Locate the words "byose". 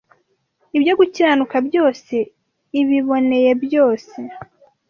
1.67-2.15, 3.63-4.19